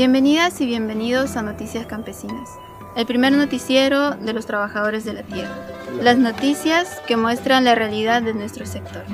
[0.00, 2.48] Bienvenidas y bienvenidos a Noticias Campesinas,
[2.96, 5.54] el primer noticiero de los trabajadores de la tierra.
[6.00, 9.04] Las noticias que muestran la realidad de nuestro sector.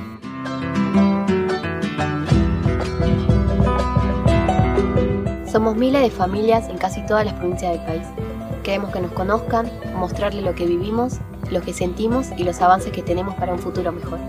[5.50, 8.06] Somos miles de familias en casi todas las provincias del país.
[8.62, 11.14] Queremos que nos conozcan, mostrarles lo que vivimos,
[11.50, 14.20] lo que sentimos y los avances que tenemos para un futuro mejor.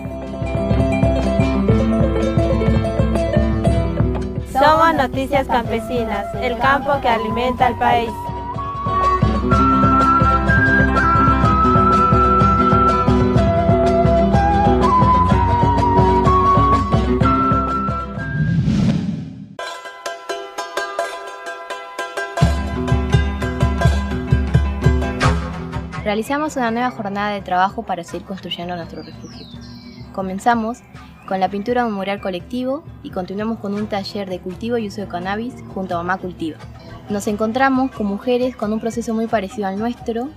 [4.68, 8.12] Somos Noticias Campesinas, el campo que alimenta al país.
[26.04, 29.48] Realizamos una nueva jornada de trabajo para seguir construyendo nuestro refugio.
[30.12, 30.80] Comenzamos
[31.28, 34.88] con la pintura de un mural colectivo y continuamos con un taller de cultivo y
[34.88, 36.58] uso de cannabis junto a Mamá Cultiva.
[37.10, 40.30] Nos encontramos con mujeres con un proceso muy parecido al nuestro,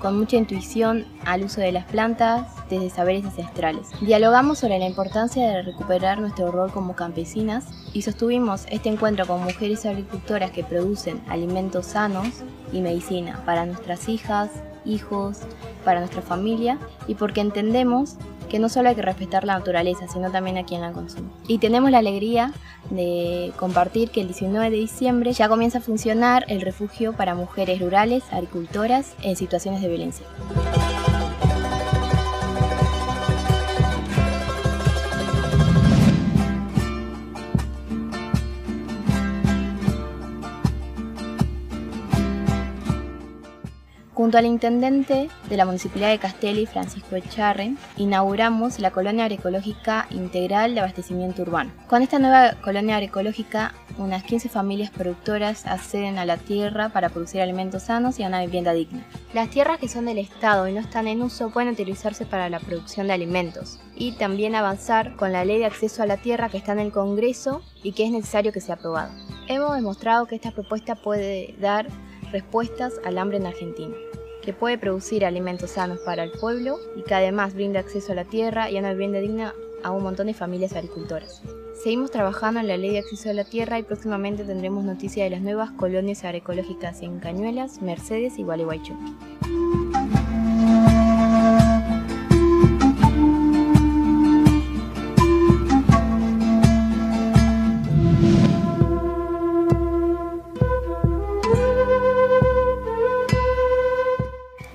[0.00, 3.88] con mucha intuición al uso de las plantas desde saberes ancestrales.
[4.00, 9.42] Dialogamos sobre la importancia de recuperar nuestro rol como campesinas y sostuvimos este encuentro con
[9.42, 12.28] mujeres agricultoras que producen alimentos sanos
[12.72, 14.50] y medicina para nuestras hijas,
[14.84, 15.40] hijos,
[15.84, 18.16] para nuestra familia y porque entendemos
[18.48, 21.28] que no solo hay que respetar la naturaleza, sino también a quien la consume.
[21.46, 22.52] Y tenemos la alegría
[22.90, 27.80] de compartir que el 19 de diciembre ya comienza a funcionar el refugio para mujeres
[27.80, 30.26] rurales, agricultoras en situaciones de violencia.
[44.18, 50.74] Junto al intendente de la Municipalidad de Castelli, Francisco Echarren, inauguramos la colonia agroecológica integral
[50.74, 51.70] de abastecimiento urbano.
[51.86, 57.40] Con esta nueva colonia agroecológica, unas 15 familias productoras acceden a la tierra para producir
[57.40, 59.06] alimentos sanos y a una vivienda digna.
[59.34, 62.58] Las tierras que son del Estado y no están en uso pueden utilizarse para la
[62.58, 66.56] producción de alimentos y también avanzar con la ley de acceso a la tierra que
[66.56, 69.12] está en el Congreso y que es necesario que sea aprobada.
[69.46, 71.86] Hemos demostrado que esta propuesta puede dar
[72.32, 73.94] respuestas al hambre en Argentina
[74.42, 78.24] que puede producir alimentos sanos para el pueblo y que además brinda acceso a la
[78.24, 81.42] tierra y a una vivienda digna a un montón de familias agricultoras.
[81.82, 85.30] Seguimos trabajando en la ley de acceso a la tierra y próximamente tendremos noticias de
[85.30, 88.94] las nuevas colonias agroecológicas en Cañuelas, Mercedes y Gualeguaychú.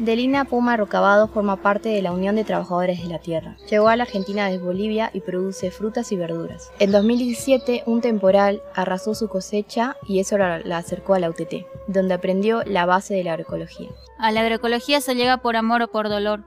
[0.03, 3.55] Delina Puma Rocabado forma parte de la Unión de Trabajadores de la Tierra.
[3.69, 6.73] Llegó a la Argentina desde Bolivia y produce frutas y verduras.
[6.79, 12.15] En 2017, un temporal arrasó su cosecha y eso la, acercó a la UTT, donde
[12.15, 13.91] aprendió la base de la agroecología.
[14.19, 16.43] A la agroecología se llega por amor o por dolor,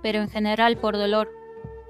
[0.00, 1.28] pero en general por dolor,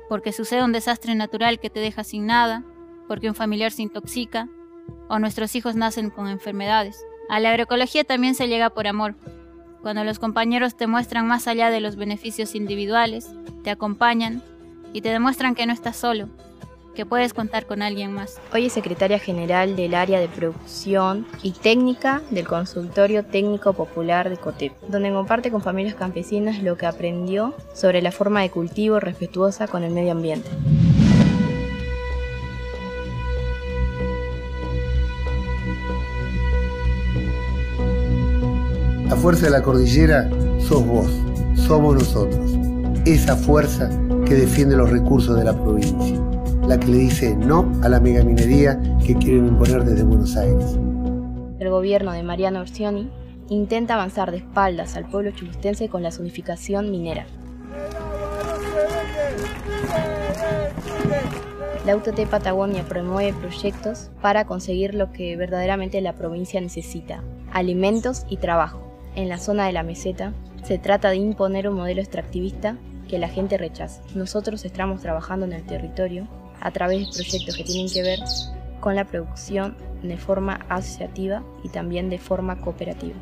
[0.08, 2.64] porque sucede un desastre natural que te deja sin nada,
[3.08, 4.48] porque un familiar se intoxica,
[5.10, 7.04] o nuestros hijos nacen con enfermedades.
[7.28, 9.16] A la agroecología también se llega por amor,
[9.84, 13.28] cuando los compañeros te muestran más allá de los beneficios individuales,
[13.64, 14.42] te acompañan
[14.94, 16.30] y te demuestran que no estás solo,
[16.94, 18.40] que puedes contar con alguien más.
[18.54, 24.38] Hoy es secretaria general del área de producción y técnica del Consultorio Técnico Popular de
[24.38, 29.68] COTEP, donde comparte con familias campesinas lo que aprendió sobre la forma de cultivo respetuosa
[29.68, 30.48] con el medio ambiente.
[39.14, 41.06] La fuerza de la cordillera sos vos,
[41.54, 42.58] somos nosotros.
[43.06, 43.88] Esa fuerza
[44.26, 46.20] que defiende los recursos de la provincia.
[46.66, 48.76] La que le dice no a la megaminería
[49.06, 50.76] que quieren imponer desde Buenos Aires.
[51.60, 53.08] El gobierno de Mariano Orsioni
[53.48, 57.24] intenta avanzar de espaldas al pueblo chulustense con la zonificación minera.
[61.86, 67.22] La UTT Patagonia promueve proyectos para conseguir lo que verdaderamente la provincia necesita,
[67.52, 68.83] alimentos y trabajo
[69.14, 70.32] en la zona de la meseta,
[70.64, 72.76] se trata de imponer un modelo extractivista
[73.08, 74.02] que la gente rechaza.
[74.14, 76.26] Nosotros estamos trabajando en el territorio
[76.60, 78.20] a través de proyectos que tienen que ver
[78.80, 83.16] con la producción de forma asociativa y también de forma cooperativa.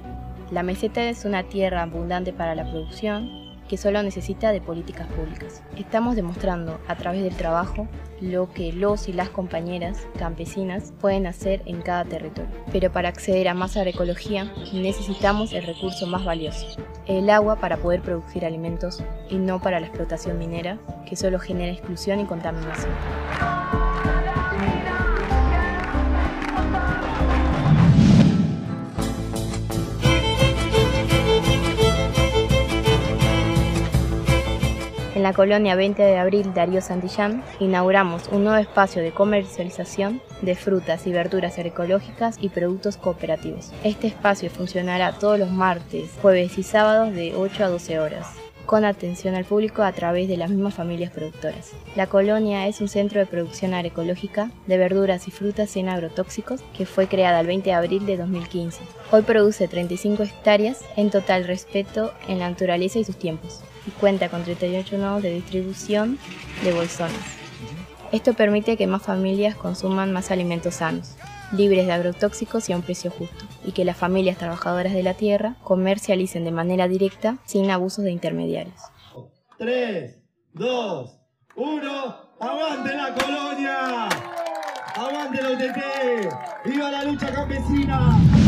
[0.50, 3.41] La meseta es una tierra abundante para la producción
[3.72, 5.62] que solo necesita de políticas públicas.
[5.78, 7.88] Estamos demostrando a través del trabajo
[8.20, 12.50] lo que los y las compañeras campesinas pueden hacer en cada territorio.
[12.70, 16.66] Pero para acceder a más agroecología necesitamos el recurso más valioso,
[17.06, 20.76] el agua para poder producir alimentos y no para la explotación minera
[21.08, 22.92] que solo genera exclusión y contaminación.
[35.14, 40.54] En la colonia 20 de abril Darío Santillán inauguramos un nuevo espacio de comercialización de
[40.54, 43.72] frutas y verduras agroecológicas y productos cooperativos.
[43.84, 48.26] Este espacio funcionará todos los martes, jueves y sábados de 8 a 12 horas
[48.64, 51.72] con atención al público a través de las mismas familias productoras.
[51.96, 56.86] La colonia es un centro de producción agroecológica de verduras y frutas sin agrotóxicos que
[56.86, 58.80] fue creada el 20 de abril de 2015.
[59.10, 64.28] Hoy produce 35 hectáreas en total respeto en la naturaleza y sus tiempos y cuenta
[64.28, 66.18] con 38 nodos de distribución
[66.62, 67.18] de bolsones.
[68.12, 71.16] Esto permite que más familias consuman más alimentos sanos
[71.52, 75.14] libres de agrotóxicos y a un precio justo, y que las familias trabajadoras de la
[75.14, 78.80] tierra comercialicen de manera directa sin abusos de intermediarios.
[79.58, 80.18] 3,
[80.54, 81.18] 2,
[81.56, 84.08] 1, ¡avante la colonia!
[84.94, 86.64] ¡Avante la UTT!
[86.64, 88.41] ¡Viva la lucha campesina!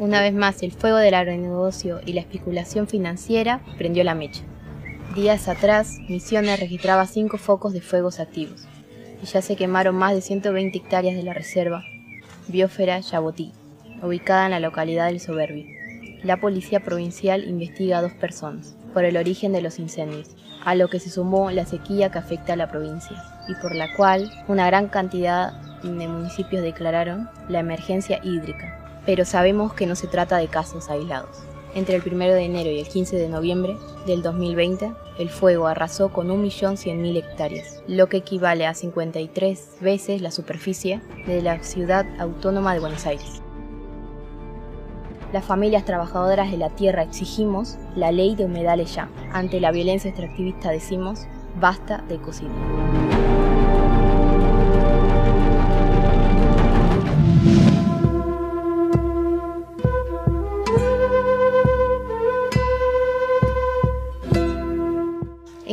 [0.00, 4.40] Una vez más, el fuego del agronegocio y la especulación financiera prendió la mecha.
[5.14, 8.66] Días atrás, Misiones registraba cinco focos de fuegos activos
[9.22, 11.84] y ya se quemaron más de 120 hectáreas de la reserva
[12.48, 13.52] Biófera Yabotí,
[14.02, 15.66] ubicada en la localidad del Soberbio.
[16.22, 20.30] La policía provincial investiga a dos personas por el origen de los incendios,
[20.64, 23.94] a lo que se sumó la sequía que afecta a la provincia y por la
[23.94, 25.52] cual una gran cantidad
[25.82, 28.79] de municipios declararon la emergencia hídrica.
[29.06, 31.42] Pero sabemos que no se trata de casos aislados.
[31.74, 33.76] Entre el 1 de enero y el 15 de noviembre
[34.06, 40.32] del 2020, el fuego arrasó con 1.100.000 hectáreas, lo que equivale a 53 veces la
[40.32, 43.40] superficie de la ciudad autónoma de Buenos Aires.
[45.32, 49.08] Las familias trabajadoras de la tierra exigimos la ley de humedales ya.
[49.32, 51.26] Ante la violencia extractivista decimos,
[51.60, 53.09] basta de cocina.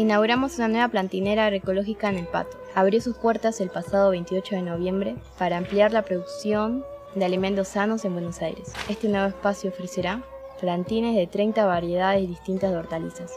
[0.08, 2.58] Inauguramos una nueva plantinera agroecológica en el Pato.
[2.74, 8.06] Abrió sus puertas el pasado 28 de noviembre para ampliar la producción de alimentos sanos
[8.06, 8.72] en Buenos Aires.
[8.88, 10.24] Este nuevo espacio ofrecerá
[10.62, 13.34] plantines de 30 variedades distintas de hortalizas.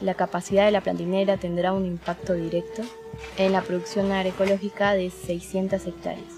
[0.00, 2.82] La capacidad de la plantinera tendrá un impacto directo
[3.36, 6.32] en la producción agroecológica de 600 hectáreas,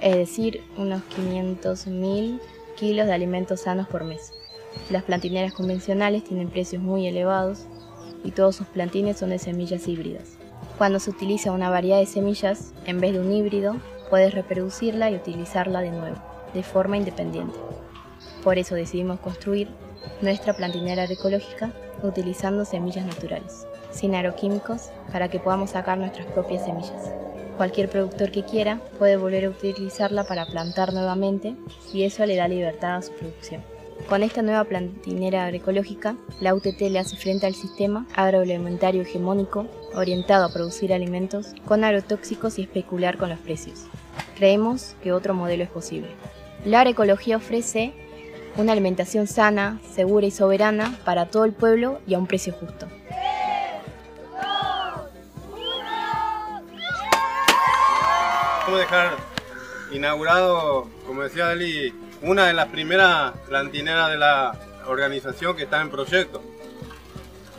[0.00, 2.40] es decir, unos 500.000
[2.74, 4.32] kilos de alimentos sanos por mes.
[4.88, 7.66] Las plantineras convencionales tienen precios muy elevados
[8.24, 10.36] y todos sus plantines son de semillas híbridas.
[10.78, 13.76] Cuando se utiliza una variedad de semillas, en vez de un híbrido,
[14.08, 16.16] puedes reproducirla y utilizarla de nuevo,
[16.54, 17.58] de forma independiente.
[18.42, 19.68] Por eso decidimos construir
[20.22, 21.72] nuestra plantinera ecológica
[22.02, 27.12] utilizando semillas naturales, sin agroquímicos, para que podamos sacar nuestras propias semillas.
[27.56, 31.56] Cualquier productor que quiera puede volver a utilizarla para plantar nuevamente
[31.92, 33.79] y eso le da libertad a su producción.
[34.08, 40.44] Con esta nueva plantinera agroecológica, la UTT le hace frente al sistema agroalimentario hegemónico orientado
[40.44, 43.86] a producir alimentos con agrotóxicos y especular con los precios.
[44.36, 46.10] Creemos que otro modelo es posible.
[46.64, 47.92] La agroecología ofrece
[48.56, 52.86] una alimentación sana, segura y soberana para todo el pueblo y a un precio justo.
[58.66, 59.16] Vamos dejar
[59.92, 64.52] inaugurado, como decía Dali, una de las primeras plantineras de la
[64.86, 66.42] organización que está en proyecto.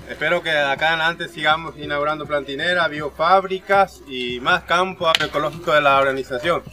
[0.10, 5.82] Espero que de acá en adelante sigamos inaugurando plantineras, biofábricas y más campo agroecológico de
[5.82, 6.64] la organización.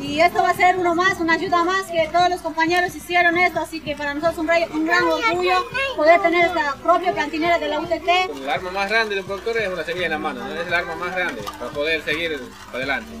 [0.00, 3.38] Y esto va a ser uno más, una ayuda más que todos los compañeros hicieron
[3.38, 7.68] esto, así que para nosotros es un, gran orgullo poder tener esta propia plantinera de
[7.68, 8.08] la UTT.
[8.42, 10.74] El arma más grande de un productor es una semilla en la mano, es el
[10.74, 12.40] arma más grande para poder seguir
[12.72, 13.12] adelante.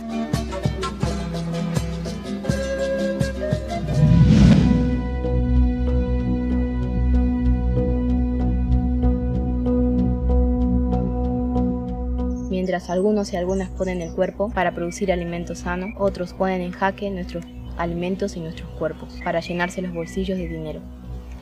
[12.72, 17.10] Mientras algunos y algunas ponen el cuerpo para producir alimentos sanos, otros ponen en jaque
[17.10, 17.44] nuestros
[17.76, 20.80] alimentos y nuestros cuerpos para llenarse los bolsillos de dinero.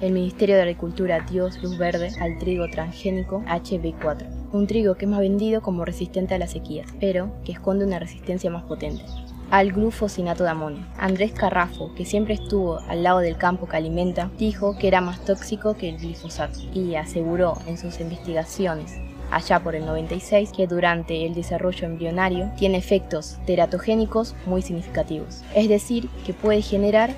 [0.00, 5.08] El Ministerio de Agricultura dio luz verde al trigo transgénico HB4, un trigo que es
[5.08, 9.04] más vendido como resistente a las sequías, pero que esconde una resistencia más potente
[9.52, 10.84] al glufosinato de amonio.
[10.98, 15.24] Andrés Carrafo, que siempre estuvo al lado del campo que alimenta, dijo que era más
[15.24, 18.98] tóxico que el glifosato y aseguró en sus investigaciones
[19.30, 25.68] allá por el 96, que durante el desarrollo embrionario tiene efectos teratogénicos muy significativos, es
[25.68, 27.10] decir, que puede generar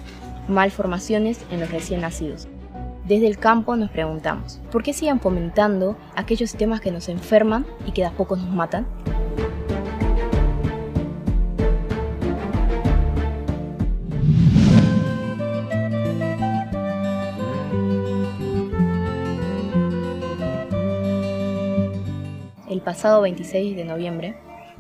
[0.49, 2.49] malformaciones en los recién nacidos.
[3.07, 7.93] Desde el campo nos preguntamos, ¿por qué siguen fomentando aquellos sistemas que nos enferman y
[7.93, 8.87] que a poco nos matan?
[22.93, 24.35] Pasado 26 de noviembre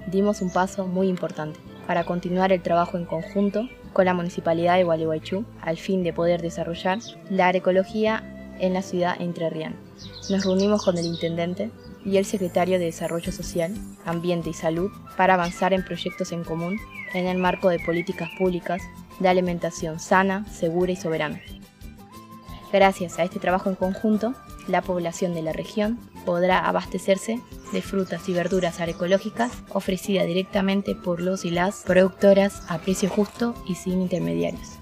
[0.07, 4.85] dimos un paso muy importante para continuar el trabajo en conjunto con la Municipalidad de
[4.85, 6.99] Gualeguaychú al fin de poder desarrollar
[7.31, 8.23] la agroecología
[8.59, 9.76] en la ciudad entrerriana.
[10.28, 11.71] Nos reunimos con el intendente
[12.04, 13.73] y el secretario de Desarrollo Social,
[14.04, 16.76] Ambiente y Salud para avanzar en proyectos en común
[17.14, 18.83] en el marco de políticas públicas
[19.21, 21.40] de alimentación sana, segura y soberana.
[22.71, 24.35] Gracias a este trabajo en conjunto,
[24.69, 27.41] la población de la región podrá abastecerse
[27.73, 33.55] de frutas y verduras agroecológicas ofrecidas directamente por los y las productoras a precio justo
[33.67, 34.82] y sin intermediarios.